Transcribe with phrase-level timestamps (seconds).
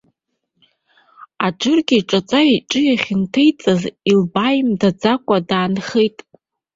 [1.45, 3.81] Аџыргьы иҿаҵа иҿы иахьынҭеиҵаз
[4.11, 6.17] илбааимдаӡакәа даанхеит.